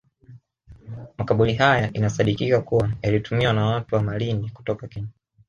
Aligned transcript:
Makaburi 1.17 1.53
haya 1.55 1.87
inasadikika 1.93 2.61
kuwa 2.61 2.89
yalitumiwa 3.01 3.53
na 3.53 3.65
watu 3.65 3.95
wa 3.95 4.01
Malindi 4.01 4.49
kutoka 4.49 4.87
Kenya 4.87 5.07